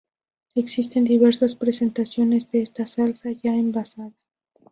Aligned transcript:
Existen 0.55 1.03
diversas 1.03 1.53
presentaciones 1.53 2.49
de 2.49 2.63
esta 2.63 2.87
salsa 2.87 3.29
ya 3.33 3.53
envasada. 3.53 4.11